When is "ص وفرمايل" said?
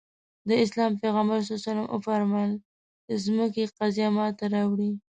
1.63-2.53